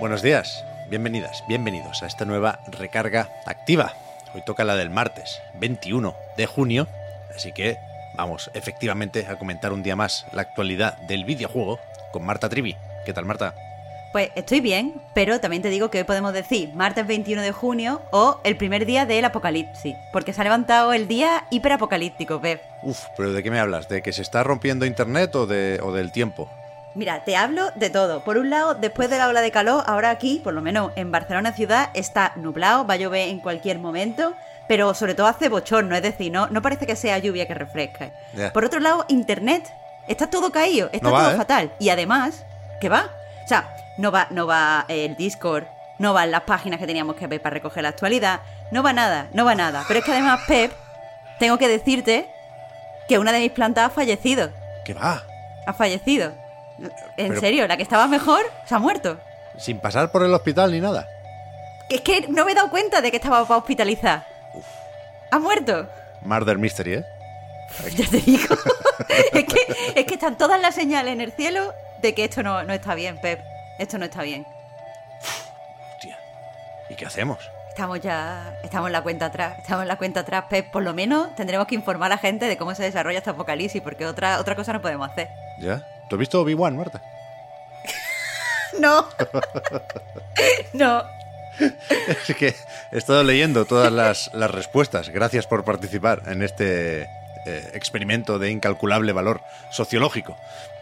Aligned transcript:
Buenos 0.00 0.22
días, 0.22 0.64
bienvenidas, 0.88 1.44
bienvenidos 1.46 2.02
a 2.02 2.06
esta 2.06 2.24
nueva 2.24 2.60
recarga 2.68 3.28
activa. 3.44 3.92
Hoy 4.34 4.40
toca 4.46 4.64
la 4.64 4.74
del 4.74 4.88
martes, 4.88 5.42
21 5.60 6.16
de 6.38 6.46
junio, 6.46 6.88
así 7.36 7.52
que 7.52 7.76
vamos 8.16 8.50
efectivamente 8.54 9.26
a 9.26 9.38
comentar 9.38 9.74
un 9.74 9.82
día 9.82 9.96
más 9.96 10.24
la 10.32 10.40
actualidad 10.40 10.96
del 11.02 11.26
videojuego 11.26 11.80
con 12.12 12.24
Marta 12.24 12.48
Trivi. 12.48 12.76
¿Qué 13.04 13.12
tal, 13.12 13.26
Marta? 13.26 13.54
Pues 14.12 14.30
estoy 14.36 14.60
bien, 14.60 15.02
pero 15.12 15.38
también 15.38 15.60
te 15.60 15.68
digo 15.68 15.90
que 15.90 15.98
hoy 15.98 16.04
podemos 16.04 16.32
decir 16.32 16.72
martes 16.72 17.06
21 17.06 17.42
de 17.42 17.52
junio 17.52 18.00
o 18.10 18.40
el 18.42 18.56
primer 18.56 18.86
día 18.86 19.04
del 19.04 19.26
apocalipsis, 19.26 19.96
porque 20.14 20.32
se 20.32 20.40
ha 20.40 20.44
levantado 20.44 20.94
el 20.94 21.08
día 21.08 21.44
hiperapocalíptico, 21.50 22.40
Pep. 22.40 22.62
Uf, 22.82 23.04
pero 23.18 23.34
¿de 23.34 23.42
qué 23.42 23.50
me 23.50 23.60
hablas? 23.60 23.86
¿De 23.90 24.00
que 24.00 24.14
se 24.14 24.22
está 24.22 24.42
rompiendo 24.44 24.86
internet 24.86 25.34
o, 25.34 25.46
de, 25.46 25.78
o 25.82 25.92
del 25.92 26.10
tiempo? 26.10 26.50
Mira, 26.94 27.24
te 27.24 27.36
hablo 27.36 27.70
de 27.76 27.88
todo. 27.88 28.24
Por 28.24 28.36
un 28.36 28.50
lado, 28.50 28.74
después 28.74 29.08
de 29.10 29.18
la 29.18 29.28
ola 29.28 29.40
de 29.40 29.52
calor, 29.52 29.84
ahora 29.86 30.10
aquí, 30.10 30.40
por 30.42 30.54
lo 30.54 30.60
menos 30.60 30.92
en 30.96 31.12
Barcelona 31.12 31.52
ciudad, 31.52 31.90
está 31.94 32.32
nublado, 32.36 32.86
va 32.86 32.94
a 32.94 32.96
llover 32.96 33.28
en 33.28 33.38
cualquier 33.38 33.78
momento, 33.78 34.34
pero 34.66 34.92
sobre 34.94 35.14
todo 35.14 35.28
hace 35.28 35.48
bochorno, 35.48 35.94
es 35.94 36.02
decir, 36.02 36.32
no, 36.32 36.48
no 36.48 36.62
parece 36.62 36.86
que 36.86 36.96
sea 36.96 37.18
lluvia 37.18 37.46
que 37.46 37.54
refresca. 37.54 38.10
Por 38.52 38.64
otro 38.64 38.80
lado, 38.80 39.04
internet, 39.08 39.72
está 40.08 40.28
todo 40.28 40.50
caído, 40.50 40.90
está 40.92 41.08
No 41.08 41.14
va, 41.14 41.22
todo 41.22 41.32
¿eh? 41.32 41.36
fatal. 41.36 41.72
Y 41.78 41.90
además, 41.90 42.44
¿qué 42.80 42.88
va? 42.88 43.10
O 43.44 43.48
sea, 43.48 43.74
no 43.96 44.10
va, 44.10 44.26
no 44.30 44.46
va 44.46 44.84
el 44.88 45.16
Discord, 45.16 45.64
no 45.98 46.12
van 46.12 46.30
las 46.30 46.42
páginas 46.42 46.80
que 46.80 46.86
teníamos 46.86 47.14
que 47.16 47.26
ver 47.26 47.40
para 47.40 47.54
recoger 47.54 47.82
la 47.84 47.90
actualidad, 47.90 48.40
no 48.72 48.82
va 48.82 48.92
nada, 48.92 49.28
no 49.32 49.44
va 49.44 49.54
nada. 49.54 49.84
Pero 49.86 50.00
es 50.00 50.04
que 50.04 50.12
además, 50.12 50.40
Pep, 50.48 50.72
tengo 51.38 51.56
que 51.56 51.68
decirte 51.68 52.28
que 53.08 53.18
una 53.18 53.32
de 53.32 53.40
mis 53.40 53.52
plantas 53.52 53.86
ha 53.86 53.90
fallecido. 53.90 54.50
¿Qué 54.84 54.94
va? 54.94 55.22
Ha 55.66 55.72
fallecido. 55.72 56.32
En 57.16 57.28
Pero- 57.28 57.40
serio, 57.40 57.66
la 57.66 57.76
que 57.76 57.82
estaba 57.82 58.06
mejor 58.06 58.42
se 58.66 58.74
ha 58.74 58.78
muerto. 58.78 59.18
Sin 59.58 59.78
pasar 59.78 60.10
por 60.10 60.22
el 60.22 60.32
hospital 60.32 60.72
ni 60.72 60.80
nada. 60.80 61.06
Que 61.88 61.96
Es 61.96 62.00
que 62.02 62.26
no 62.28 62.44
me 62.44 62.52
he 62.52 62.54
dado 62.54 62.70
cuenta 62.70 63.00
de 63.00 63.10
que 63.10 63.16
estaba 63.18 63.42
para 63.46 63.58
hospitalizar. 63.58 64.26
Ha 65.30 65.38
muerto. 65.38 65.88
Murder 66.22 66.58
Mystery, 66.58 66.94
¿eh? 66.94 67.04
Ya 67.96 68.08
te 68.08 68.18
digo. 68.18 68.54
es, 69.32 69.44
que, 69.44 69.92
es 69.94 70.04
que 70.06 70.14
están 70.14 70.36
todas 70.38 70.60
las 70.60 70.74
señales 70.74 71.12
en 71.12 71.20
el 71.20 71.32
cielo 71.32 71.72
de 72.00 72.14
que 72.14 72.24
esto 72.24 72.42
no, 72.42 72.62
no 72.64 72.72
está 72.72 72.94
bien, 72.94 73.18
Pep. 73.20 73.40
Esto 73.78 73.98
no 73.98 74.04
está 74.06 74.22
bien. 74.22 74.46
Hostia. 75.94 76.18
¿Y 76.88 76.94
qué 76.94 77.06
hacemos? 77.06 77.38
Estamos 77.68 78.00
ya. 78.00 78.54
Estamos 78.64 78.88
en 78.88 78.92
la 78.92 79.02
cuenta 79.02 79.26
atrás. 79.26 79.58
Estamos 79.58 79.82
en 79.82 79.88
la 79.88 79.96
cuenta 79.96 80.20
atrás, 80.20 80.44
Pep. 80.48 80.70
Por 80.70 80.82
lo 80.82 80.92
menos 80.94 81.34
tendremos 81.36 81.66
que 81.66 81.74
informar 81.74 82.06
a 82.06 82.16
la 82.16 82.18
gente 82.18 82.46
de 82.46 82.56
cómo 82.56 82.74
se 82.74 82.82
desarrolla 82.82 83.18
este 83.18 83.30
apocalipsis, 83.30 83.80
porque 83.82 84.06
otra, 84.06 84.40
otra 84.40 84.54
cosa 84.56 84.72
no 84.72 84.80
podemos 84.82 85.08
hacer. 85.10 85.28
¿Ya? 85.58 85.86
¿Tú 86.10 86.16
has 86.16 86.20
visto 86.20 86.40
Obi-Wan, 86.40 86.76
Marta? 86.76 87.00
No. 88.78 89.04
no. 90.72 91.02
Es 91.58 92.36
que 92.36 92.54
he 92.92 92.98
estado 92.98 93.22
leyendo 93.24 93.64
todas 93.64 93.92
las, 93.92 94.30
las 94.32 94.50
respuestas. 94.50 95.10
Gracias 95.10 95.46
por 95.46 95.64
participar 95.64 96.22
en 96.26 96.42
este 96.42 97.02
eh, 97.02 97.70
experimento 97.74 98.38
de 98.38 98.50
incalculable 98.50 99.12
valor 99.12 99.40
sociológico. 99.70 100.36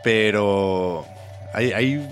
Pero 0.05 1.07
hay, 1.53 1.73
hay 1.73 2.09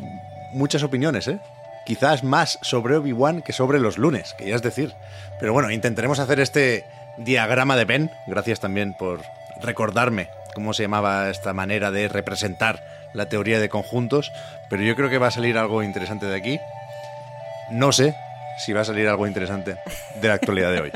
muchas 0.53 0.83
opiniones, 0.83 1.29
¿eh? 1.29 1.39
Quizás 1.85 2.25
más 2.25 2.59
sobre 2.63 2.97
Obi-Wan 2.97 3.43
que 3.43 3.53
sobre 3.53 3.79
los 3.79 3.97
lunes, 3.97 4.35
que 4.35 4.49
ya 4.49 4.57
es 4.57 4.63
decir. 4.63 4.95
Pero 5.39 5.53
bueno, 5.53 5.71
intentaremos 5.71 6.19
hacer 6.19 6.41
este 6.41 6.85
diagrama 7.19 7.77
de 7.77 7.85
Ben. 7.85 8.11
Gracias 8.27 8.61
también 8.61 8.95
por 8.95 9.21
recordarme 9.61 10.31
cómo 10.57 10.73
se 10.73 10.83
llamaba 10.85 11.29
esta 11.29 11.53
manera 11.53 11.91
de 11.91 12.09
representar 12.09 12.83
la 13.13 13.29
teoría 13.29 13.61
de 13.61 13.69
conjuntos. 13.69 14.33
Pero 14.71 14.83
yo 14.83 14.97
creo 14.97 15.11
que 15.11 15.19
va 15.19 15.27
a 15.27 15.31
salir 15.31 15.59
algo 15.59 15.83
interesante 15.83 16.25
de 16.25 16.35
aquí. 16.35 16.59
No 17.71 17.93
sé 17.93 18.15
si 18.65 18.73
va 18.73 18.81
a 18.81 18.85
salir 18.87 19.07
algo 19.07 19.27
interesante 19.27 19.77
de 20.19 20.29
la 20.29 20.33
actualidad 20.35 20.73
de 20.73 20.81
hoy. 20.81 20.93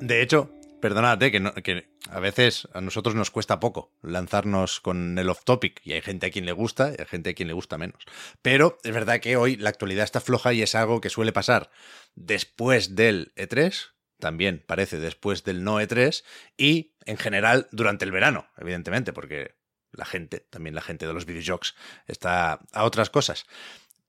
De 0.00 0.22
hecho, 0.22 0.50
perdonad, 0.80 1.22
eh, 1.22 1.30
que, 1.30 1.40
no- 1.40 1.52
que 1.54 1.89
a 2.10 2.20
veces 2.20 2.68
a 2.72 2.80
nosotros 2.80 3.14
nos 3.14 3.30
cuesta 3.30 3.60
poco 3.60 3.92
lanzarnos 4.02 4.80
con 4.80 5.18
el 5.18 5.28
off 5.28 5.44
topic 5.44 5.80
y 5.84 5.92
hay 5.92 6.02
gente 6.02 6.26
a 6.26 6.30
quien 6.30 6.46
le 6.46 6.52
gusta 6.52 6.90
y 6.90 7.00
hay 7.00 7.06
gente 7.06 7.30
a 7.30 7.34
quien 7.34 7.48
le 7.48 7.54
gusta 7.54 7.78
menos. 7.78 8.04
Pero 8.42 8.78
es 8.82 8.92
verdad 8.92 9.20
que 9.20 9.36
hoy 9.36 9.56
la 9.56 9.70
actualidad 9.70 10.04
está 10.04 10.20
floja 10.20 10.52
y 10.52 10.62
es 10.62 10.74
algo 10.74 11.00
que 11.00 11.10
suele 11.10 11.32
pasar 11.32 11.70
después 12.14 12.96
del 12.96 13.32
E3, 13.36 13.92
también 14.18 14.64
parece 14.66 14.98
después 14.98 15.44
del 15.44 15.64
no 15.64 15.80
E3 15.80 16.24
y 16.56 16.94
en 17.06 17.16
general 17.16 17.68
durante 17.72 18.04
el 18.04 18.12
verano, 18.12 18.48
evidentemente, 18.58 19.12
porque 19.12 19.54
la 19.92 20.04
gente, 20.04 20.40
también 20.50 20.74
la 20.74 20.82
gente 20.82 21.06
de 21.06 21.12
los 21.12 21.26
videojuegos, 21.26 21.74
está 22.06 22.60
a 22.72 22.84
otras 22.84 23.10
cosas. 23.10 23.46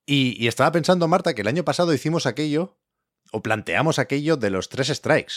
Y, 0.05 0.35
y 0.43 0.47
estaba 0.47 0.71
pensando, 0.71 1.07
Marta, 1.07 1.33
que 1.33 1.41
el 1.41 1.47
año 1.47 1.63
pasado 1.63 1.93
hicimos 1.93 2.25
aquello, 2.25 2.77
o 3.31 3.41
planteamos 3.41 3.97
aquello 3.97 4.35
de 4.35 4.49
los 4.49 4.69
tres 4.69 4.87
strikes. 4.87 5.33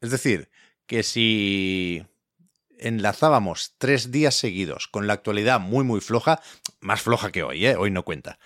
Es 0.00 0.10
decir, 0.10 0.50
que 0.86 1.02
si 1.02 2.04
enlazábamos 2.78 3.74
tres 3.78 4.10
días 4.10 4.34
seguidos 4.34 4.86
con 4.88 5.06
la 5.06 5.14
actualidad 5.14 5.60
muy, 5.60 5.84
muy 5.84 6.00
floja, 6.00 6.40
más 6.80 7.00
floja 7.02 7.32
que 7.32 7.42
hoy, 7.42 7.66
¿eh? 7.66 7.76
hoy 7.76 7.90
no 7.90 8.04
cuenta, 8.04 8.38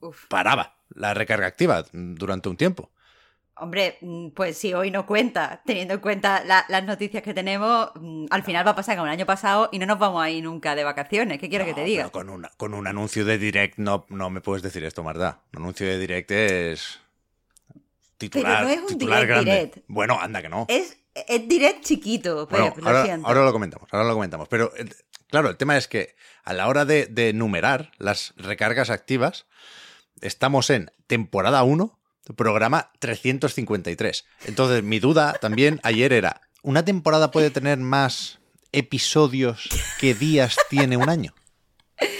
Uf. 0.00 0.26
paraba 0.28 0.76
la 0.90 1.14
recarga 1.14 1.46
activa 1.46 1.84
durante 1.92 2.48
un 2.48 2.56
tiempo. 2.56 2.90
Hombre, 3.56 3.98
mm, 4.00 4.28
pues 4.30 4.56
si 4.56 4.72
hoy 4.72 4.90
no 4.90 5.04
cuenta, 5.04 5.60
teniendo 5.66 5.92
en 5.92 6.00
cuenta 6.00 6.42
la- 6.44 6.64
las 6.68 6.82
noticias 6.84 7.22
que 7.22 7.34
tenemos, 7.34 7.90
mm, 7.94 8.26
al 8.30 8.42
final 8.42 8.66
va 8.66 8.70
a 8.70 8.74
pasar 8.74 8.96
como 8.96 9.06
el 9.06 9.12
año 9.12 9.26
pasado 9.26 9.68
y 9.70 9.78
no 9.78 9.84
nos 9.84 9.98
vamos 9.98 10.22
a 10.22 10.30
ir 10.30 10.42
nunca 10.42 10.74
de 10.74 10.82
vacaciones. 10.82 11.38
¿Qué 11.38 11.50
quieres 11.50 11.66
que 11.68 11.74
te 11.74 11.84
diga? 11.84 12.04
pero 12.04 12.12
con, 12.12 12.30
una- 12.30 12.48
con 12.56 12.72
un 12.72 12.86
anuncio 12.86 13.26
de 13.26 13.36
direct 13.36 13.76
no, 13.76 14.06
no 14.08 14.30
me 14.30 14.40
puedes 14.40 14.62
decir 14.62 14.82
esto, 14.84 15.02
Marta. 15.02 15.42
Un 15.52 15.60
anuncio 15.64 15.86
de 15.86 15.98
direct 15.98 16.30
es 16.30 17.00
titular, 18.16 18.64
Pero 18.64 18.64
no 18.64 18.68
es 18.70 18.80
un 18.80 18.86
titular 18.98 19.20
direct, 19.20 19.28
grande. 19.30 19.50
direct. 19.50 19.84
Bueno, 19.88 20.18
anda 20.18 20.40
que 20.40 20.48
no. 20.48 20.64
Es, 20.68 20.96
es 21.14 21.48
direct 21.48 21.84
chiquito, 21.84 22.46
Pep, 22.48 22.58
Bueno, 22.58 22.74
lo 22.78 22.86
ahora, 22.88 23.04
siento. 23.04 23.26
ahora 23.26 23.44
lo 23.44 23.52
comentamos, 23.52 23.88
ahora 23.92 24.06
lo 24.06 24.14
comentamos. 24.14 24.48
Pero 24.48 24.72
el- 24.76 24.94
claro, 25.28 25.48
el 25.48 25.56
tema 25.56 25.76
es 25.76 25.88
que 25.88 26.14
a 26.44 26.52
la 26.52 26.68
hora 26.68 26.84
de, 26.84 27.06
de 27.06 27.32
numerar 27.32 27.92
las 27.98 28.32
recargas 28.36 28.90
activas, 28.90 29.46
estamos 30.20 30.70
en 30.70 30.90
temporada 31.06 31.62
1, 31.62 31.98
programa 32.36 32.90
353. 33.00 34.24
Entonces, 34.46 34.82
mi 34.82 35.00
duda 35.00 35.32
también 35.40 35.80
ayer 35.82 36.12
era, 36.12 36.42
¿una 36.62 36.84
temporada 36.84 37.30
puede 37.30 37.50
tener 37.50 37.78
más 37.78 38.38
episodios 38.72 39.68
que 39.98 40.14
días 40.14 40.56
tiene 40.68 40.96
un 40.96 41.08
año? 41.08 41.34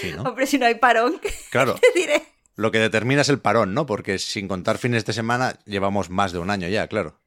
Sí, 0.01 0.13
¿no? 0.15 0.23
Hombre, 0.23 0.47
si 0.47 0.59
no 0.59 0.67
hay 0.67 0.75
parón, 0.75 1.21
Claro, 1.51 1.75
te 1.77 1.99
diré. 1.99 2.23
lo 2.57 2.71
que 2.71 2.79
determina 2.81 3.23
es 3.23 3.29
el 3.29 3.39
parón, 3.41 3.73
¿no? 3.73 3.87
Porque 3.87 4.19
sin 4.19 4.49
contar 4.49 4.79
fines 4.79 5.05
de 5.05 5.13
semana 5.13 5.59
llevamos 5.65 6.11
más 6.11 6.33
de 6.33 6.39
un 6.39 6.51
año 6.51 6.69
ya, 6.69 6.87
claro. 6.89 7.20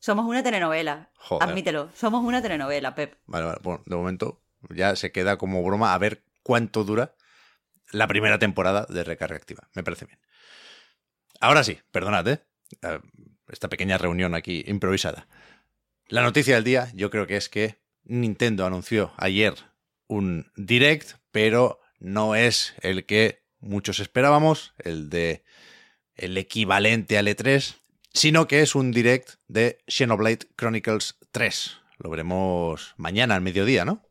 Somos 0.00 0.26
una 0.26 0.42
telenovela. 0.42 1.10
Joder. 1.16 1.48
Admítelo, 1.48 1.90
somos 1.94 2.24
una 2.24 2.42
telenovela, 2.42 2.94
Pep. 2.94 3.16
Vale, 3.26 3.44
vale. 3.44 3.58
Bueno, 3.62 3.82
de 3.86 3.96
momento 3.96 4.42
ya 4.70 4.96
se 4.96 5.12
queda 5.12 5.36
como 5.36 5.62
broma 5.62 5.94
a 5.94 5.98
ver 5.98 6.24
cuánto 6.42 6.84
dura 6.84 7.14
la 7.92 8.08
primera 8.08 8.38
temporada 8.38 8.86
de 8.88 9.04
Recarga 9.04 9.36
Activa. 9.36 9.68
Me 9.74 9.84
parece 9.84 10.06
bien. 10.06 10.18
Ahora 11.40 11.64
sí, 11.64 11.78
perdonad, 11.92 12.26
¿eh? 12.28 12.42
Eh, 12.82 13.00
Esta 13.48 13.68
pequeña 13.68 13.98
reunión 13.98 14.34
aquí 14.34 14.64
improvisada. 14.66 15.28
La 16.08 16.22
noticia 16.22 16.54
del 16.54 16.64
día 16.64 16.90
yo 16.94 17.10
creo 17.10 17.26
que 17.26 17.36
es 17.36 17.48
que 17.48 17.80
Nintendo 18.04 18.66
anunció 18.66 19.12
ayer 19.16 19.54
un 20.06 20.50
direct, 20.56 21.18
pero 21.30 21.80
no 21.98 22.34
es 22.34 22.74
el 22.80 23.06
que 23.06 23.44
muchos 23.58 24.00
esperábamos, 24.00 24.72
el 24.78 25.10
de 25.10 25.44
el 26.14 26.36
equivalente 26.36 27.18
al 27.18 27.28
E3, 27.28 27.76
sino 28.12 28.46
que 28.46 28.62
es 28.62 28.74
un 28.74 28.92
direct 28.92 29.34
de 29.48 29.78
Xenoblade 29.86 30.48
Chronicles 30.56 31.16
3. 31.30 31.78
Lo 31.98 32.10
veremos 32.10 32.94
mañana 32.96 33.34
al 33.34 33.42
mediodía, 33.42 33.84
¿no? 33.84 34.02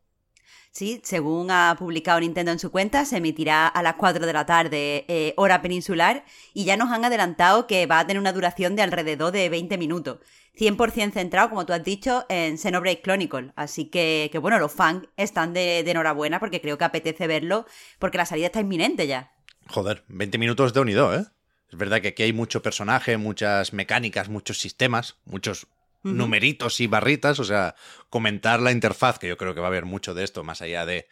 Sí, 0.72 1.00
según 1.02 1.50
ha 1.50 1.74
publicado 1.76 2.20
Nintendo 2.20 2.52
en 2.52 2.60
su 2.60 2.70
cuenta, 2.70 3.04
se 3.04 3.16
emitirá 3.16 3.66
a 3.66 3.82
las 3.82 3.96
4 3.96 4.24
de 4.24 4.32
la 4.32 4.46
tarde, 4.46 5.04
eh, 5.08 5.34
hora 5.36 5.62
peninsular, 5.62 6.24
y 6.54 6.64
ya 6.64 6.76
nos 6.76 6.92
han 6.92 7.04
adelantado 7.04 7.66
que 7.66 7.86
va 7.86 7.98
a 7.98 8.06
tener 8.06 8.20
una 8.20 8.32
duración 8.32 8.76
de 8.76 8.82
alrededor 8.82 9.32
de 9.32 9.48
20 9.48 9.76
minutos. 9.78 10.18
100% 10.56 11.12
centrado, 11.12 11.48
como 11.48 11.66
tú 11.66 11.72
has 11.72 11.82
dicho, 11.82 12.24
en 12.28 12.56
Xenoblade 12.56 13.02
Chronicle. 13.02 13.52
Así 13.56 13.86
que, 13.86 14.28
que 14.30 14.38
bueno, 14.38 14.60
los 14.60 14.72
fans 14.72 15.08
están 15.16 15.52
de, 15.54 15.82
de 15.82 15.90
enhorabuena 15.90 16.38
porque 16.38 16.60
creo 16.60 16.78
que 16.78 16.84
apetece 16.84 17.26
verlo, 17.26 17.66
porque 17.98 18.18
la 18.18 18.26
salida 18.26 18.46
está 18.46 18.60
inminente 18.60 19.08
ya. 19.08 19.32
Joder, 19.66 20.04
20 20.08 20.38
minutos 20.38 20.72
de 20.72 20.80
unido, 20.80 21.14
¿eh? 21.14 21.24
Es 21.70 21.78
verdad 21.78 22.00
que 22.00 22.08
aquí 22.08 22.24
hay 22.24 22.32
mucho 22.32 22.62
personaje, 22.62 23.16
muchas 23.16 23.72
mecánicas, 23.72 24.28
muchos 24.28 24.58
sistemas, 24.58 25.16
muchos 25.24 25.66
numeritos 26.02 26.80
y 26.80 26.86
barritas, 26.86 27.38
o 27.40 27.44
sea, 27.44 27.74
comentar 28.08 28.60
la 28.60 28.72
interfaz, 28.72 29.18
que 29.18 29.28
yo 29.28 29.36
creo 29.36 29.54
que 29.54 29.60
va 29.60 29.66
a 29.66 29.68
haber 29.68 29.84
mucho 29.84 30.14
de 30.14 30.24
esto, 30.24 30.42
más 30.42 30.62
allá 30.62 30.86
de 30.86 31.08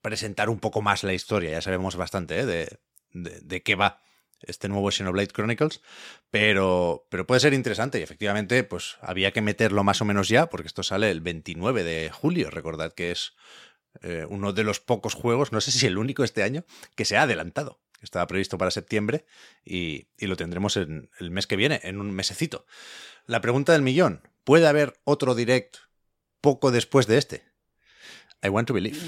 presentar 0.00 0.48
un 0.48 0.58
poco 0.58 0.80
más 0.80 1.04
la 1.04 1.12
historia, 1.12 1.50
ya 1.50 1.60
sabemos 1.60 1.96
bastante 1.96 2.40
¿eh? 2.40 2.46
de, 2.46 2.78
de, 3.12 3.40
de 3.40 3.62
qué 3.62 3.74
va 3.74 4.00
este 4.42 4.68
nuevo 4.68 4.90
Xenoblade 4.90 5.28
Chronicles, 5.28 5.82
pero, 6.30 7.06
pero 7.10 7.26
puede 7.26 7.40
ser 7.40 7.52
interesante 7.52 8.00
y 8.00 8.02
efectivamente 8.02 8.64
pues 8.64 8.96
había 9.02 9.32
que 9.32 9.42
meterlo 9.42 9.84
más 9.84 10.00
o 10.00 10.04
menos 10.04 10.28
ya 10.28 10.48
porque 10.48 10.68
esto 10.68 10.82
sale 10.82 11.10
el 11.10 11.20
29 11.20 11.84
de 11.84 12.10
julio, 12.10 12.50
recordad 12.50 12.92
que 12.92 13.10
es 13.10 13.34
eh, 14.02 14.24
uno 14.28 14.52
de 14.52 14.64
los 14.64 14.80
pocos 14.80 15.14
juegos, 15.14 15.52
no 15.52 15.60
sé 15.60 15.70
si 15.70 15.86
el 15.86 15.98
único 15.98 16.24
este 16.24 16.42
año, 16.42 16.64
que 16.94 17.04
se 17.04 17.16
ha 17.16 17.22
adelantado. 17.22 17.80
Estaba 18.00 18.26
previsto 18.26 18.58
para 18.58 18.70
septiembre 18.70 19.24
y, 19.64 20.06
y 20.18 20.26
lo 20.26 20.36
tendremos 20.36 20.76
en 20.76 21.10
el 21.18 21.30
mes 21.30 21.46
que 21.46 21.56
viene, 21.56 21.80
en 21.82 22.00
un 22.00 22.10
mesecito. 22.12 22.66
La 23.26 23.40
pregunta 23.40 23.72
del 23.72 23.82
millón, 23.82 24.22
¿puede 24.44 24.66
haber 24.66 24.98
otro 25.04 25.34
direct 25.34 25.76
poco 26.40 26.70
después 26.70 27.06
de 27.06 27.18
este? 27.18 27.42
I 28.42 28.48
want 28.48 28.68
to 28.68 28.74
believe. 28.74 28.98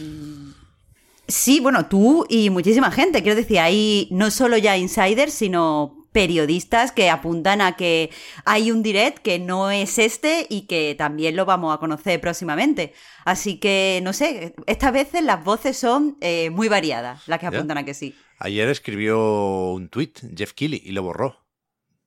Sí, 1.28 1.60
bueno, 1.60 1.86
tú 1.86 2.26
y 2.28 2.50
muchísima 2.50 2.90
gente. 2.90 3.22
Quiero 3.22 3.36
decir, 3.36 3.58
hay 3.58 4.08
no 4.10 4.30
solo 4.30 4.58
ya 4.58 4.76
insiders, 4.76 5.32
sino 5.32 6.01
periodistas 6.12 6.92
que 6.92 7.10
apuntan 7.10 7.60
a 7.60 7.76
que 7.76 8.10
hay 8.44 8.70
un 8.70 8.82
direct 8.82 9.18
que 9.18 9.38
no 9.38 9.70
es 9.70 9.98
este 9.98 10.46
y 10.48 10.62
que 10.62 10.94
también 10.96 11.36
lo 11.36 11.44
vamos 11.44 11.74
a 11.74 11.78
conocer 11.78 12.20
próximamente. 12.20 12.92
Así 13.24 13.58
que, 13.58 14.00
no 14.02 14.12
sé, 14.12 14.54
estas 14.66 14.92
veces 14.92 15.24
las 15.24 15.42
voces 15.42 15.76
son 15.76 16.18
eh, 16.20 16.50
muy 16.50 16.68
variadas, 16.68 17.26
las 17.26 17.40
que 17.40 17.46
apuntan 17.46 17.78
a 17.78 17.84
que 17.84 17.94
sí. 17.94 18.14
Ayer 18.38 18.68
escribió 18.68 19.70
un 19.70 19.88
tweet 19.88 20.12
Jeff 20.36 20.52
Keighley 20.52 20.82
y 20.84 20.92
lo 20.92 21.02
borró, 21.02 21.46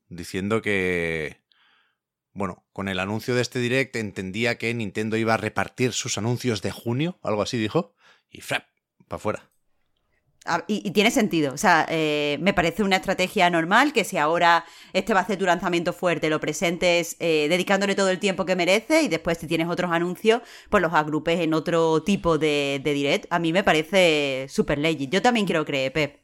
diciendo 0.08 0.62
que, 0.62 1.42
bueno, 2.34 2.66
con 2.74 2.88
el 2.88 3.00
anuncio 3.00 3.34
de 3.34 3.42
este 3.42 3.60
direct 3.60 3.96
entendía 3.96 4.58
que 4.58 4.74
Nintendo 4.74 5.18
iba 5.18 5.34
a 5.34 5.38
repartir 5.38 5.94
sus 5.94 6.18
anuncios 6.18 6.62
de 6.62 6.72
junio, 6.72 7.20
algo 7.24 7.42
así 7.42 7.58
dijo, 7.58 7.96
y 8.30 8.42
frap, 8.42 8.66
para 9.08 9.18
afuera. 9.18 9.55
Ah, 10.48 10.64
y, 10.68 10.88
y, 10.88 10.92
tiene 10.92 11.10
sentido. 11.10 11.54
O 11.54 11.58
sea, 11.58 11.88
eh, 11.90 12.38
me 12.40 12.54
parece 12.54 12.84
una 12.84 12.98
estrategia 12.98 13.50
normal 13.50 13.94
que 13.94 14.04
si 14.04 14.18
ahora 14.18 14.64
este 14.94 15.14
va 15.16 15.22
a 15.22 15.26
ser 15.26 15.40
tu 15.40 15.46
lanzamiento 15.46 15.92
fuerte, 15.92 16.30
lo 16.30 16.40
presentes 16.40 17.18
eh, 17.20 17.48
dedicándole 17.50 17.96
todo 17.96 18.12
el 18.12 18.20
tiempo 18.20 18.46
que 18.46 18.56
merece 18.56 19.02
y 19.02 19.08
después 19.08 19.40
si 19.40 19.48
tienes 19.48 19.68
otros 19.68 19.92
anuncios, 19.92 20.44
pues 20.70 20.84
los 20.84 20.94
agrupes 20.94 21.40
en 21.40 21.56
otro 21.56 22.04
tipo 22.04 22.38
de, 22.38 22.80
de 22.84 22.94
direct. 22.94 23.26
A 23.32 23.40
mí 23.40 23.52
me 23.54 23.64
parece 23.64 24.46
súper 24.48 24.78
legit. 24.78 25.10
Yo 25.10 25.24
también 25.24 25.48
quiero 25.48 25.66
creer, 25.66 25.92
Pep. 25.92 26.22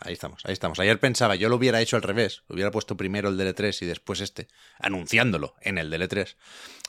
Ahí 0.00 0.12
estamos, 0.12 0.44
ahí 0.44 0.52
estamos. 0.52 0.78
Ayer 0.78 1.00
pensaba, 1.00 1.34
yo 1.36 1.48
lo 1.48 1.56
hubiera 1.56 1.80
hecho 1.80 1.96
al 1.96 2.02
revés. 2.02 2.42
Hubiera 2.48 2.70
puesto 2.70 2.96
primero 2.98 3.30
el 3.30 3.38
DL3 3.38 3.82
y 3.82 3.86
después 3.86 4.20
este, 4.20 4.48
anunciándolo 4.80 5.54
en 5.62 5.78
el 5.78 5.90
DL3. 5.90 6.36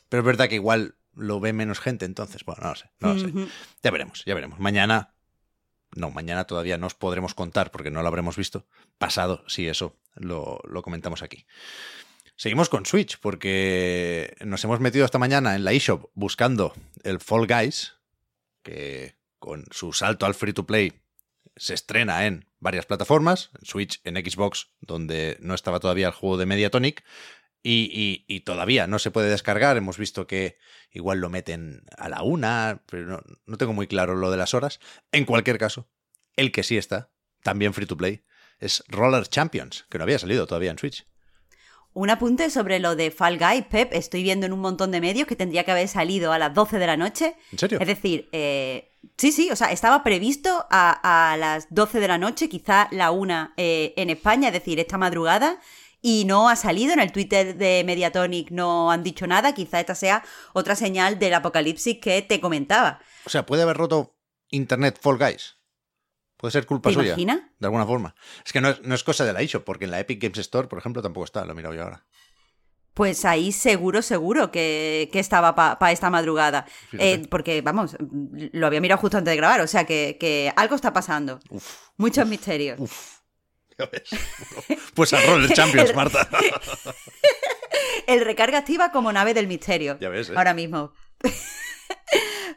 Pero 0.10 0.22
es 0.22 0.26
verdad 0.26 0.50
que 0.50 0.56
igual 0.56 0.96
lo 1.16 1.40
ve 1.40 1.54
menos 1.54 1.80
gente, 1.80 2.06
entonces, 2.06 2.44
bueno, 2.44 2.64
no 2.64 2.70
lo 2.72 2.76
sé, 2.76 2.90
no 3.00 3.14
lo 3.14 3.20
sé. 3.20 3.52
Ya 3.84 3.92
veremos, 3.92 4.24
ya 4.26 4.34
veremos. 4.34 4.60
Mañana 4.60 5.14
no, 5.96 6.12
mañana 6.12 6.46
todavía 6.46 6.78
no 6.78 6.88
os 6.88 6.96
podremos 6.96 7.34
contar 7.34 7.72
porque 7.72 7.92
no 7.92 8.02
lo 8.02 8.08
habremos 8.08 8.36
visto. 8.36 8.66
Pasado, 8.98 9.44
sí, 9.48 9.68
eso 9.68 9.96
lo, 10.16 10.60
lo, 10.68 10.82
comentamos 10.82 11.24
aquí. 11.24 11.46
Seguimos 12.36 12.70
con 12.70 12.86
Switch 12.86 13.20
porque 13.20 14.36
nos 14.42 14.64
hemos 14.64 14.80
metido 14.80 15.06
esta 15.06 15.20
mañana 15.20 15.56
en 15.56 15.64
la 15.64 15.72
eShop 15.72 16.10
buscando 16.14 16.74
el 17.04 17.20
Fall 17.20 17.48
Guys, 17.48 17.96
que 18.64 19.16
con 19.40 19.66
su 19.72 19.94
salto 19.94 20.26
al 20.26 20.34
free 20.34 20.54
to 20.54 20.66
play 20.66 20.94
se 21.56 21.74
estrena 21.74 22.26
en 22.26 22.48
varias 22.60 22.86
plataformas, 22.86 23.52
en 23.60 23.66
Switch, 23.66 24.02
en 24.04 24.16
Xbox, 24.16 24.70
donde 24.82 25.38
no 25.42 25.54
estaba 25.54 25.80
todavía 25.80 26.08
el 26.08 26.14
juego 26.14 26.38
de 26.38 26.46
Mediatonic, 26.46 27.04
y, 27.64 27.90
y, 27.94 28.26
y, 28.28 28.42
todavía 28.42 28.88
no 28.88 29.00
se 29.00 29.10
puede 29.10 29.30
descargar. 29.30 29.78
Hemos 29.78 29.98
visto 29.98 30.28
que 30.28 30.58
igual 30.92 31.20
lo 31.20 31.30
meten 31.30 31.84
a 31.98 32.10
la 32.10 32.22
una, 32.22 32.84
pero 32.88 33.06
no, 33.06 33.22
no, 33.46 33.58
tengo 33.58 33.72
muy 33.72 33.88
claro 33.88 34.16
lo 34.16 34.30
de 34.30 34.38
las 34.38 34.54
horas. 34.54 34.82
En 35.14 35.24
cualquier 35.24 35.58
caso, 35.58 35.88
el 36.36 36.52
que 36.52 36.64
sí 36.64 36.78
está, 36.78 37.10
también 37.42 37.74
free 37.74 37.86
to 37.86 37.96
play, 37.96 38.26
es 38.60 38.84
Roller 38.90 39.26
Champions, 39.28 39.86
que 39.90 39.98
no 39.98 40.04
había 40.04 40.20
salido 40.20 40.46
todavía 40.46 40.72
en 40.72 40.78
Switch. 40.78 41.08
Un 41.94 42.10
apunte 42.10 42.50
sobre 42.50 42.80
lo 42.80 42.96
de 42.96 43.12
Fall 43.12 43.38
Guy, 43.38 43.64
Pep. 43.70 43.94
Estoy 43.94 44.24
viendo 44.24 44.48
en 44.48 44.54
un 44.54 44.60
montón 44.60 44.92
de 44.92 45.00
medios 45.00 45.28
que 45.28 45.36
tendría 45.36 45.64
que 45.64 45.72
haber 45.72 45.88
salido 45.88 46.32
a 46.34 46.40
las 46.40 46.54
12 46.54 46.80
de 46.80 46.88
la 46.88 46.98
noche. 46.98 47.36
¿En 47.52 47.60
serio? 47.60 47.78
Es 47.80 47.88
decir, 47.88 48.30
eh, 48.32 48.90
sí, 49.16 49.32
sí, 49.32 49.52
o 49.52 49.56
sea, 49.56 49.72
estaba 49.72 50.04
previsto 50.04 50.66
a, 50.72 51.32
a, 51.32 51.38
las 51.38 51.68
12 51.70 52.00
de 52.00 52.08
la 52.08 52.18
noche, 52.18 52.50
quizá 52.50 52.88
la 52.92 53.12
una 53.12 53.54
eh, 53.58 53.94
en 53.96 54.10
España, 54.10 54.48
es 54.48 54.54
decir, 54.54 54.80
esta 54.80 54.98
madrugada 54.98 55.60
y 56.04 56.26
no 56.26 56.50
ha 56.50 56.56
salido. 56.56 56.94
En 56.94 57.00
el 57.00 57.12
Twitter 57.12 57.58
de 57.58 57.82
Mediatonic 57.86 58.52
no 58.52 58.92
han 58.92 59.04
dicho 59.04 59.26
nada. 59.26 59.56
Quizá 59.56 59.80
esta 59.80 59.96
sea 59.96 60.24
otra 60.52 60.76
señal 60.76 61.18
del 61.18 61.34
apocalipsis 61.34 61.98
que 62.00 62.22
te 62.22 62.40
comentaba. 62.40 63.00
O 63.26 63.30
sea, 63.30 63.46
puede 63.48 63.64
haber 63.64 63.78
roto 63.78 64.16
Internet 64.50 65.00
Fall 65.02 65.18
Guys. 65.18 65.58
Puede 66.38 66.52
ser 66.52 66.66
culpa 66.66 66.90
¿Te 66.90 66.96
suya. 66.96 67.08
Imagina? 67.08 67.54
De 67.58 67.68
alguna 67.68 67.86
forma. 67.86 68.16
Es 68.46 68.52
que 68.52 68.60
no 68.60 68.70
es, 68.70 68.82
no 68.82 68.94
es 68.94 69.04
cosa 69.04 69.24
de 69.24 69.32
la 69.32 69.42
eShop, 69.42 69.64
porque 69.64 69.86
en 69.86 69.92
la 69.92 70.00
Epic 70.02 70.22
Games 70.22 70.38
Store, 70.40 70.68
por 70.68 70.78
ejemplo, 70.78 71.02
tampoco 71.02 71.24
está. 71.24 71.46
Lo 71.46 71.54
he 71.54 71.56
mirado 71.56 71.74
yo 71.74 71.84
ahora. 71.84 72.06
Pues 72.94 73.24
ahí 73.24 73.54
seguro, 73.54 74.02
seguro 74.02 74.52
que, 74.52 75.10
que 75.12 75.20
estaba 75.20 75.56
para 75.56 75.80
pa 75.80 75.94
esta 75.94 76.10
madrugada. 76.10 76.66
Eh, 76.92 77.26
porque, 77.30 77.62
vamos, 77.62 77.96
lo 78.00 78.68
había 78.68 78.82
mirado 78.82 79.00
justo 79.00 79.18
antes 79.18 79.32
de 79.32 79.38
grabar. 79.38 79.62
O 79.62 79.68
sea 79.68 79.86
que, 79.86 80.18
que 80.20 80.52
algo 80.58 80.76
está 80.76 80.92
pasando. 80.92 81.40
Uf, 81.50 81.78
Muchos 81.96 82.28
misterios. 82.28 82.78
Uf. 82.78 83.23
¿Ya 83.80 83.86
ves? 83.86 84.10
Pues 84.94 85.14
a 85.14 85.22
Roller 85.22 85.52
Champions, 85.54 85.96
Marta. 85.96 86.28
El 88.08 88.22
recarga 88.22 88.60
activa 88.60 88.92
como 88.92 89.12
nave 89.12 89.34
del 89.34 89.48
misterio. 89.48 89.98
Ya 90.00 90.10
ves, 90.10 90.30
¿eh? 90.30 90.34
Ahora 90.36 90.54
mismo. 90.54 90.94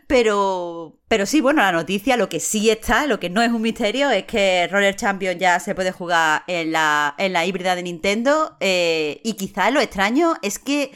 Pero, 0.07 1.01
pero 1.09 1.27
sí, 1.27 1.41
bueno, 1.41 1.63
la 1.63 1.73
noticia, 1.73 2.17
lo 2.17 2.29
que 2.29 2.41
sí 2.41 2.71
está, 2.71 3.07
lo 3.07 3.19
que 3.19 3.31
no 3.31 3.43
es 3.43 3.51
un 3.51 3.63
misterio, 3.63 4.11
es 4.11 4.25
que 4.25 4.69
Roller 4.71 4.95
Champions 4.95 5.41
ya 5.41 5.59
se 5.59 5.75
puede 5.75 5.93
jugar 5.93 6.45
en 6.47 6.73
la, 6.73 7.15
en 7.19 7.33
la 7.33 7.45
híbrida 7.45 7.75
de 7.75 7.83
Nintendo. 7.83 8.57
Eh, 8.61 9.21
y 9.25 9.35
quizás 9.35 9.73
lo 9.73 9.81
extraño 9.81 10.37
es 10.43 10.59
que 10.59 10.93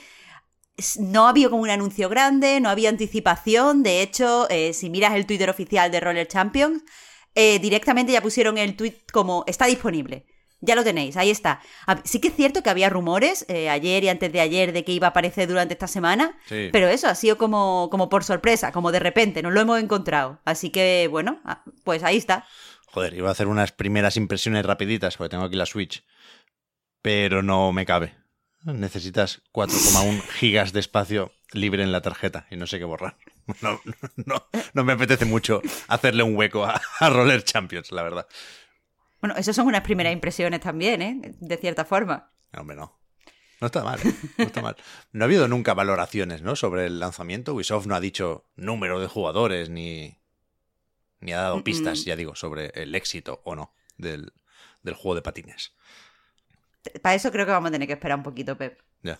no 0.99 1.26
había 1.26 1.50
como 1.50 1.62
un 1.62 1.70
anuncio 1.70 2.08
grande, 2.08 2.61
no 2.61 2.69
había 2.69 2.88
anticipación. 2.88 3.82
De 3.82 4.02
hecho, 4.02 4.49
eh, 4.50 4.73
si 4.73 4.90
miras 4.90 5.14
el 5.14 5.26
Twitter 5.26 5.50
oficial 5.50 5.90
de 5.90 6.00
Roller 6.00 6.28
Champions, 6.28 6.82
eh, 7.35 7.59
directamente 7.59 8.12
ya 8.12 8.21
pusieron 8.23 8.59
el 8.59 8.77
tweet 8.77 8.94
como 9.12 9.44
está 9.47 9.67
disponible. 9.67 10.27
Ya 10.62 10.75
lo 10.75 10.85
tenéis, 10.85 11.17
ahí 11.17 11.31
está. 11.31 11.62
Sí 12.05 12.21
que 12.21 12.29
es 12.29 12.35
cierto 12.37 12.62
que 12.62 12.69
había 12.69 12.91
rumores 12.91 13.47
eh, 13.49 13.71
ayer 13.71 14.05
y 14.05 14.09
antes 14.11 14.31
de 14.31 14.41
ayer 14.43 14.73
de 14.75 14.85
que 14.85 14.93
iba 14.93 15.06
a 15.06 15.11
aparecer 15.11 15.49
durante 15.49 15.73
esta 15.73 15.87
semana, 15.87 16.38
Sí. 16.47 16.69
pero 16.71 16.88
eso 16.88 17.09
ha 17.09 17.15
sido 17.15 17.38
como, 17.38 17.88
como 17.91 18.11
por 18.11 18.25
sorpresa, 18.25 18.71
como 18.71 18.93
de 18.93 18.99
repente, 18.99 19.43
nos 19.43 19.55
lo 19.55 19.61
hemos 19.62 19.81
encontrado. 19.81 20.38
Así 20.44 20.69
que, 20.69 21.09
bueno, 21.11 21.41
ah, 21.47 21.65
pues 21.82 22.03
ahí 22.03 22.19
está. 22.19 22.44
Joder, 22.93 23.15
iba 23.15 23.29
a 23.29 23.33
hacer 23.33 23.47
unas 23.47 23.73
primeras 23.73 24.19
impresiones 24.19 24.67
rapiditas, 24.67 25.17
porque 25.17 25.31
tengo 25.31 25.44
aquí 25.44 25.56
la 25.56 25.65
Switch. 25.65 26.05
Pero 27.00 27.43
no 27.43 27.73
me 27.73 27.87
cabe. 27.87 28.14
Necesitas 28.64 29.40
4,1 29.54 30.21
gigas 30.28 30.75
de 30.75 30.81
espacio 30.81 31.33
libre 31.52 31.83
en 31.83 31.93
la 31.93 32.02
tarjeta 32.02 32.47
y 32.50 32.57
no 32.57 32.66
sé 32.66 32.78
qué 32.78 32.85
borrar. 32.85 33.16
No, 33.62 33.80
no, 34.16 34.47
no 34.73 34.85
me 34.85 34.92
apetece 34.92 35.25
mucho 35.25 35.61
hacerle 35.88 36.23
un 36.23 36.37
hueco 36.37 36.64
a, 36.64 36.80
a 37.00 37.11
Roller 37.11 37.42
Champions, 37.45 37.92
la 37.92 38.02
verdad. 38.02 38.26
Bueno, 39.21 39.37
eso 39.37 39.52
son 39.52 39.66
unas 39.66 39.83
primeras 39.83 40.12
impresiones 40.12 40.61
también, 40.61 41.02
¿eh? 41.02 41.35
De 41.40 41.57
cierta 41.57 41.85
forma. 41.85 42.33
No, 42.52 42.61
hombre, 42.62 42.76
no. 42.76 42.99
No 43.61 43.66
está 43.66 43.85
mal, 43.85 44.00
¿eh? 44.00 44.14
no 44.38 44.45
está 44.45 44.62
mal. 44.62 44.76
No 45.12 45.25
ha 45.25 45.26
habido 45.26 45.47
nunca 45.47 45.75
valoraciones, 45.75 46.40
¿no? 46.40 46.57
Sobre 46.57 46.87
el 46.87 46.99
lanzamiento. 46.99 47.52
Ubisoft 47.52 47.87
no 47.87 47.95
ha 47.95 48.00
dicho 48.00 48.47
número 48.57 49.00
de 49.00 49.07
jugadores 49.07 49.69
ni, 49.69 50.19
ni 51.21 51.33
ha 51.33 51.42
dado 51.42 51.62
pistas, 51.62 52.04
ya 52.07 52.16
digo, 52.16 52.35
sobre 52.35 52.69
el 52.75 52.95
éxito 52.95 53.42
o 53.45 53.54
no 53.54 53.75
del, 53.99 54.33
del 54.83 54.95
juego 54.95 55.14
de 55.14 55.23
patines. 55.23 55.75
Para 57.02 57.14
eso 57.14 57.30
creo 57.30 57.45
que 57.45 57.52
vamos 57.52 57.69
a 57.69 57.73
tener 57.73 57.87
que 57.87 57.92
esperar 57.92 58.16
un 58.16 58.25
poquito, 58.25 58.57
Pep. 58.57 58.80
Ya. 59.02 59.19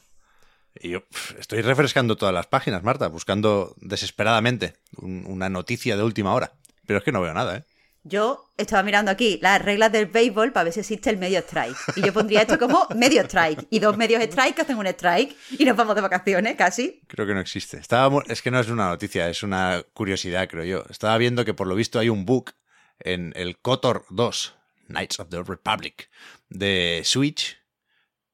Y 0.79 0.91
yo 0.91 1.03
estoy 1.39 1.63
refrescando 1.63 2.17
todas 2.17 2.35
las 2.35 2.47
páginas, 2.47 2.83
Marta, 2.83 3.09
buscando 3.09 3.75
desesperadamente 3.81 4.75
un- 4.97 5.25
una 5.27 5.49
noticia 5.49 5.97
de 5.97 6.03
última 6.03 6.33
hora. 6.35 6.53
Pero 6.87 6.99
es 6.99 7.05
que 7.05 7.13
no 7.13 7.21
veo 7.21 7.35
nada, 7.35 7.57
¿eh? 7.59 7.65
Yo 8.03 8.51
estaba 8.57 8.83
mirando 8.83 9.11
aquí 9.11 9.39
las 9.43 9.61
reglas 9.61 9.93
del 9.93 10.07
béisbol 10.07 10.53
para 10.53 10.65
ver 10.65 10.73
si 10.73 10.81
existe 10.81 11.11
el 11.11 11.19
medio 11.19 11.39
strike. 11.41 11.77
Y 11.97 12.03
yo 12.03 12.15
pondría 12.15 12.41
esto 12.41 12.59
como 12.59 12.89
medio 12.97 13.21
strike. 13.23 13.67
Y 13.69 13.79
dos 13.79 13.99
medios 13.99 14.23
strike 14.23 14.55
que 14.57 14.63
hacen 14.63 14.79
un 14.79 14.87
strike. 14.87 15.37
Y 15.59 15.67
nos 15.67 15.77
vamos 15.77 15.95
de 15.95 16.01
vacaciones, 16.01 16.57
casi. 16.57 17.03
Creo 17.09 17.27
que 17.27 17.35
no 17.35 17.41
existe. 17.41 17.77
Estaba, 17.77 18.23
es 18.27 18.41
que 18.41 18.51
no 18.51 18.59
es 18.59 18.69
una 18.71 18.89
noticia, 18.89 19.29
es 19.29 19.43
una 19.43 19.85
curiosidad, 19.93 20.49
creo 20.49 20.65
yo. 20.65 20.85
Estaba 20.89 21.19
viendo 21.19 21.45
que 21.45 21.53
por 21.53 21.67
lo 21.67 21.75
visto 21.75 21.99
hay 21.99 22.09
un 22.09 22.25
bug 22.25 22.53
en 23.01 23.35
el 23.37 23.59
KOTOR 23.59 24.07
2, 24.09 24.55
Knights 24.89 25.21
of 25.21 25.29
the 25.29 25.43
Republic, 25.43 26.09
de 26.49 27.03
Switch, 27.05 27.59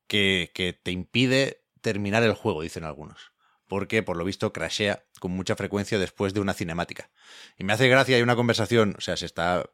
que, 0.06 0.52
que 0.54 0.74
te 0.74 0.92
impide 0.92 1.64
terminar 1.86 2.24
el 2.24 2.32
juego, 2.34 2.62
dicen 2.62 2.82
algunos. 2.82 3.30
Porque 3.68 4.02
por 4.02 4.16
lo 4.16 4.24
visto 4.24 4.52
crashea 4.52 5.04
con 5.20 5.30
mucha 5.30 5.54
frecuencia 5.54 6.00
después 6.00 6.34
de 6.34 6.40
una 6.40 6.52
cinemática. 6.52 7.10
Y 7.56 7.62
me 7.62 7.72
hace 7.72 7.86
gracia, 7.88 8.16
hay 8.16 8.22
una 8.22 8.34
conversación, 8.34 8.96
o 8.98 9.00
sea, 9.00 9.16
se 9.16 9.24
está 9.24 9.70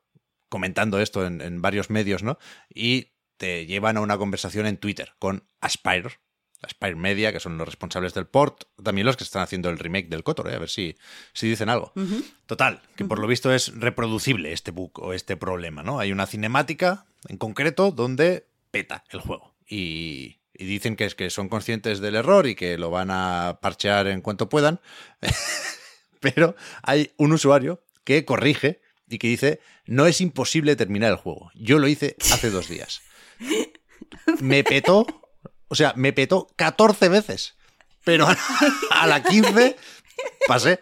comentando 0.51 1.01
esto 1.01 1.27
en, 1.27 1.41
en 1.41 1.63
varios 1.63 1.89
medios, 1.89 2.23
¿no? 2.23 2.39
Y 2.69 3.13
te 3.39 3.65
llevan 3.65 3.97
a 3.97 4.03
una 4.03 4.19
conversación 4.19 4.67
en 4.67 4.77
Twitter 4.77 5.15
con 5.19 5.49
Aspire, 5.63 6.21
Aspire 6.61 6.97
Media, 6.97 7.33
que 7.33 7.41
son 7.41 7.57
los 7.57 7.67
responsables 7.67 8.13
del 8.13 8.27
port, 8.27 8.65
también 8.85 9.07
los 9.07 9.17
que 9.17 9.25
están 9.25 9.41
haciendo 9.41 9.71
el 9.71 9.79
remake 9.79 10.11
del 10.11 10.23
Kotor, 10.23 10.51
¿eh? 10.51 10.57
a 10.57 10.59
ver 10.59 10.69
si, 10.69 10.99
si 11.33 11.49
dicen 11.49 11.71
algo. 11.71 11.95
Total, 12.45 12.83
que 12.95 13.07
por 13.07 13.21
lo 13.21 13.27
visto 13.27 13.55
es 13.55 13.75
reproducible 13.75 14.53
este 14.53 14.71
bug 14.71 15.01
o 15.01 15.15
este 15.15 15.39
problema, 15.39 15.83
¿no? 15.83 15.99
Hay 15.99 16.13
una 16.13 16.27
cinemática 16.27 17.07
en 17.27 17.39
concreto 17.39 17.91
donde 17.91 18.49
peta 18.71 19.03
el 19.09 19.21
juego. 19.21 19.55
Y, 19.67 20.42
y 20.63 20.65
dicen 20.65 20.95
que 20.95 21.05
es 21.05 21.17
que 21.17 21.29
son 21.29 21.49
conscientes 21.49 21.99
del 21.99 22.15
error 22.15 22.47
y 22.47 22.55
que 22.55 22.79
lo 22.79 22.89
van 22.89 23.11
a 23.11 23.59
parchear 23.61 24.07
en 24.07 24.21
cuanto 24.21 24.49
puedan. 24.49 24.81
Pero 26.21 26.55
hay 26.85 27.13
un 27.17 27.33
usuario 27.33 27.83
que 28.05 28.25
corrige 28.25 28.81
y 29.09 29.19
que 29.19 29.27
dice, 29.27 29.61
no 29.87 30.07
es 30.07 30.21
imposible 30.21 30.77
terminar 30.77 31.11
el 31.11 31.17
juego. 31.17 31.51
Yo 31.57 31.81
lo 31.81 31.89
hice 31.89 32.15
hace 32.33 32.51
dos 32.51 32.69
días. 32.69 33.03
Me 34.39 34.63
petó, 34.63 35.05
o 35.67 35.75
sea, 35.75 35.95
me 35.97 36.13
petó 36.13 36.47
14 36.55 37.09
veces. 37.09 37.57
Pero 38.05 38.29
a 38.91 39.07
la 39.09 39.21
15 39.21 39.77
pasé. 40.47 40.79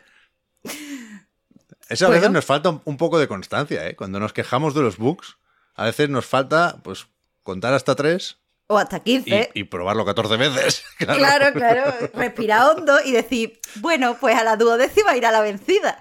Eso 1.89 2.07
a 2.07 2.11
veces 2.11 2.31
nos 2.31 2.45
falta 2.45 2.83
un 2.85 2.97
poco 2.99 3.19
de 3.19 3.29
constancia, 3.29 3.89
¿eh? 3.89 3.97
Cuando 3.97 4.21
nos 4.21 4.35
quejamos 4.35 4.75
de 4.75 4.83
los 4.83 4.99
bugs, 4.99 5.39
a 5.75 5.85
veces 5.87 6.11
nos 6.11 6.27
falta, 6.27 6.83
pues, 6.85 7.07
contar 7.43 7.73
hasta 7.73 7.95
tres 7.95 8.40
O 8.73 8.79
hasta 8.79 8.99
y, 8.99 9.21
15. 9.21 9.51
y 9.55 9.65
probarlo 9.65 10.05
14 10.05 10.37
veces. 10.37 10.85
Claro. 10.97 11.19
Claro, 11.19 11.53
claro. 11.53 12.11
Respirar 12.15 12.71
hondo 12.71 13.01
y 13.05 13.11
decir, 13.11 13.59
bueno, 13.77 14.17
pues 14.21 14.37
a 14.37 14.45
la 14.45 14.57
duodécima 14.57 15.17
irá 15.17 15.33
la 15.33 15.41
vencida. 15.41 15.99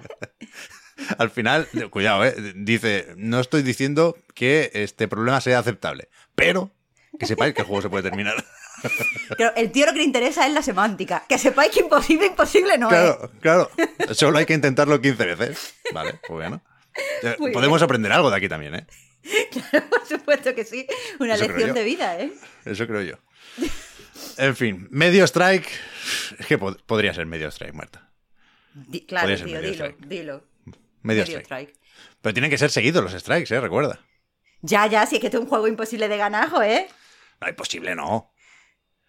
Al 1.17 1.31
final, 1.31 1.67
cuidado, 1.89 2.25
¿eh? 2.25 2.35
dice, 2.55 3.07
no 3.17 3.39
estoy 3.39 3.63
diciendo 3.63 4.17
que 4.35 4.69
este 4.75 5.07
problema 5.07 5.41
sea 5.41 5.57
aceptable, 5.57 6.09
pero 6.35 6.71
que 7.17 7.25
sepáis 7.25 7.55
que 7.55 7.61
el 7.61 7.67
juego 7.67 7.81
se 7.81 7.89
puede 7.89 8.03
terminar. 8.03 8.35
Claro, 9.35 9.53
el 9.57 9.73
tío 9.73 9.85
lo 9.85 9.91
que 9.91 9.97
le 9.97 10.05
interesa 10.05 10.47
es 10.47 10.53
la 10.53 10.61
semántica. 10.61 11.25
Que 11.27 11.37
sepáis 11.37 11.69
que 11.69 11.81
imposible, 11.81 12.27
imposible 12.27 12.77
no 12.77 12.87
es. 12.87 12.93
Claro, 12.93 13.31
claro. 13.41 13.71
Solo 14.13 14.37
hay 14.37 14.45
que 14.45 14.53
intentarlo 14.53 15.01
15 15.01 15.25
veces. 15.25 15.75
Vale, 15.93 16.13
pues 16.25 16.31
bueno. 16.31 16.63
Muy 17.39 17.51
Podemos 17.51 17.81
aprender 17.81 18.09
algo 18.13 18.29
de 18.29 18.37
aquí 18.37 18.47
también, 18.47 18.75
¿eh? 18.75 18.87
Por 19.89 20.05
supuesto 20.07 20.55
que 20.55 20.63
sí. 20.63 20.87
Una 21.19 21.35
Eso 21.35 21.47
lección 21.47 21.73
de 21.73 21.83
vida, 21.83 22.19
¿eh? 22.19 22.31
Eso 22.65 22.87
creo 22.87 23.01
yo. 23.01 23.15
En 24.37 24.55
fin, 24.55 24.87
medio 24.91 25.23
strike. 25.25 25.67
Es 26.39 26.45
que 26.47 26.59
pod- 26.59 26.81
podría 26.85 27.13
ser 27.13 27.25
medio 27.25 27.47
strike, 27.49 27.73
Marta. 27.73 28.09
Di- 28.73 29.05
claro, 29.05 29.35
tío, 29.35 29.45
medio 29.45 29.61
dilo, 29.61 29.73
strike. 29.73 30.05
dilo. 30.07 30.43
Medio, 31.01 31.23
strike. 31.23 31.75
Pero 32.21 32.33
tienen 32.33 32.51
que 32.51 32.57
ser 32.57 32.69
seguidos 32.71 33.03
los 33.03 33.13
strikes, 33.21 33.53
¿eh? 33.53 33.59
Recuerda. 33.59 33.99
Ya, 34.61 34.87
ya, 34.87 35.05
si 35.05 35.15
es 35.15 35.21
que 35.21 35.27
esto 35.27 35.37
es 35.37 35.43
un 35.43 35.49
juego 35.49 35.67
imposible 35.67 36.07
de 36.07 36.17
ganajo, 36.17 36.61
¿eh? 36.61 36.87
No, 37.41 37.47
imposible, 37.49 37.95
no. 37.95 38.33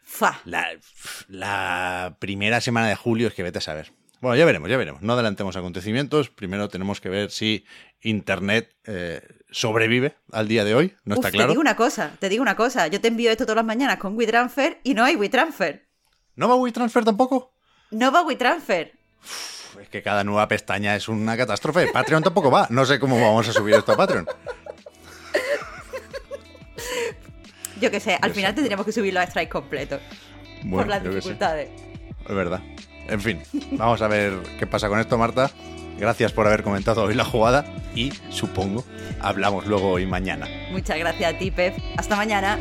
Fua. 0.02 0.40
La, 0.44 0.68
la 1.28 2.16
primera 2.20 2.60
semana 2.60 2.88
de 2.88 2.94
julio 2.96 3.28
es 3.28 3.34
que 3.34 3.42
vete 3.42 3.58
a 3.58 3.62
saber. 3.62 3.92
Bueno, 4.20 4.36
ya 4.36 4.44
veremos, 4.44 4.68
ya 4.68 4.76
veremos. 4.76 5.02
No 5.02 5.14
adelantemos 5.14 5.56
acontecimientos. 5.56 6.30
Primero 6.30 6.68
tenemos 6.68 7.00
que 7.00 7.08
ver 7.08 7.30
si 7.30 7.64
Internet 8.02 8.74
eh, 8.84 9.22
sobrevive 9.50 10.16
al 10.32 10.48
día 10.48 10.64
de 10.64 10.74
hoy. 10.74 10.94
No 11.04 11.14
Uf, 11.14 11.18
está 11.20 11.30
Te 11.30 11.36
claro. 11.36 11.50
digo 11.50 11.60
una 11.60 11.76
cosa, 11.76 12.12
te 12.18 12.28
digo 12.28 12.42
una 12.42 12.56
cosa. 12.56 12.86
Yo 12.88 13.00
te 13.00 13.08
envío 13.08 13.30
esto 13.30 13.44
todas 13.44 13.56
las 13.56 13.64
mañanas 13.64 13.98
con 13.98 14.16
WeTransfer 14.16 14.80
y 14.84 14.94
no 14.94 15.04
hay 15.04 15.16
WeTransfer. 15.16 15.86
¿No 16.36 16.48
va 16.48 16.54
WeTransfer 16.56 17.04
tampoco? 17.04 17.52
No 17.90 18.12
va 18.12 18.22
WeTransfer. 18.22 18.92
Uf, 19.22 19.76
Es 19.80 19.88
que 19.88 20.02
cada 20.02 20.24
nueva 20.24 20.46
pestaña 20.48 20.94
es 20.96 21.08
una 21.08 21.36
catástrofe. 21.36 21.88
Patreon 21.88 22.22
tampoco 22.22 22.50
va. 22.50 22.66
No 22.70 22.84
sé 22.86 22.98
cómo 23.00 23.20
vamos 23.20 23.48
a 23.48 23.52
subir 23.52 23.74
esto 23.74 23.92
a 23.92 23.96
Patreon. 23.96 24.26
Yo 27.80 27.90
qué 27.90 28.00
sé, 28.00 28.18
al 28.20 28.30
Yo 28.30 28.34
final 28.34 28.50
sé. 28.52 28.56
tendríamos 28.56 28.84
que 28.86 28.92
subir 28.92 29.14
los 29.14 29.24
strikes 29.24 29.50
completos. 29.50 30.00
Bueno, 30.62 30.76
por 30.76 30.88
las 30.88 31.02
dificultades. 31.02 31.70
Es 32.28 32.34
verdad. 32.34 32.60
En 33.08 33.20
fin, 33.20 33.42
vamos 33.72 34.02
a 34.02 34.08
ver 34.08 34.34
qué 34.58 34.66
pasa 34.66 34.88
con 34.88 35.00
esto, 35.00 35.16
Marta. 35.16 35.50
Gracias 35.98 36.32
por 36.32 36.46
haber 36.46 36.62
comentado 36.62 37.02
hoy 37.04 37.14
la 37.14 37.24
jugada 37.24 37.64
y 37.94 38.12
supongo 38.30 38.84
hablamos 39.20 39.66
luego 39.66 39.90
hoy 39.90 40.06
mañana. 40.06 40.46
Muchas 40.70 40.98
gracias 40.98 41.34
a 41.34 41.38
ti, 41.38 41.50
Pep. 41.50 41.74
Hasta 41.96 42.16
mañana. 42.16 42.58